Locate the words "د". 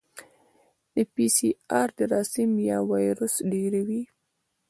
0.93-0.95